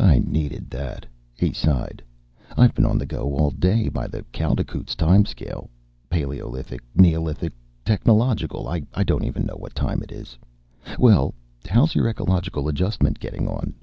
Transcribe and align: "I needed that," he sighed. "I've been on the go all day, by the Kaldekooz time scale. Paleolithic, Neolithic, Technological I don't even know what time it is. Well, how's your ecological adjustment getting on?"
"I 0.00 0.18
needed 0.18 0.70
that," 0.70 1.06
he 1.38 1.52
sighed. 1.52 2.02
"I've 2.56 2.74
been 2.74 2.84
on 2.84 2.98
the 2.98 3.06
go 3.06 3.32
all 3.36 3.52
day, 3.52 3.88
by 3.88 4.08
the 4.08 4.24
Kaldekooz 4.32 4.96
time 4.96 5.24
scale. 5.24 5.70
Paleolithic, 6.10 6.80
Neolithic, 6.96 7.52
Technological 7.84 8.66
I 8.66 9.04
don't 9.04 9.22
even 9.22 9.46
know 9.46 9.54
what 9.54 9.76
time 9.76 10.02
it 10.02 10.10
is. 10.10 10.36
Well, 10.98 11.32
how's 11.68 11.94
your 11.94 12.08
ecological 12.08 12.66
adjustment 12.66 13.20
getting 13.20 13.46
on?" 13.46 13.74